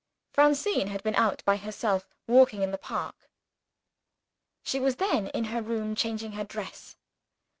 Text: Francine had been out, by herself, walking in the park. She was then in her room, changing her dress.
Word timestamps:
Francine 0.31 0.87
had 0.87 1.03
been 1.03 1.13
out, 1.13 1.45
by 1.45 1.57
herself, 1.57 2.07
walking 2.25 2.63
in 2.63 2.71
the 2.71 2.79
park. 2.79 3.29
She 4.63 4.79
was 4.79 4.95
then 4.95 5.27
in 5.27 5.43
her 5.43 5.61
room, 5.61 5.93
changing 5.93 6.31
her 6.31 6.43
dress. 6.43 6.95